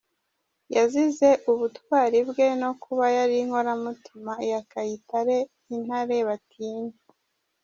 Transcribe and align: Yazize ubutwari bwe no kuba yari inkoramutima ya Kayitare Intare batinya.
Yazize 0.75 1.29
ubutwari 1.51 2.19
bwe 2.29 2.47
no 2.61 2.71
kuba 2.83 3.05
yari 3.17 3.35
inkoramutima 3.43 4.33
ya 4.51 4.61
Kayitare 4.71 5.37
Intare 5.75 6.17
batinya. 6.27 6.97